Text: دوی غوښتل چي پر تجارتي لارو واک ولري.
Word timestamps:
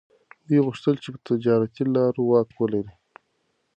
دوی 0.47 0.59
غوښتل 0.65 0.95
چي 1.03 1.09
پر 1.13 1.21
تجارتي 1.29 1.83
لارو 1.95 2.21
واک 2.29 2.49
ولري. 2.57 2.93